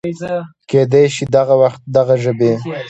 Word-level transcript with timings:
کېدی 0.69 1.05
شي 1.15 1.23
چې 1.25 1.31
دغه 1.35 1.55
وخت 1.61 1.81
دغه 1.95 2.15
ژبې 2.23 2.53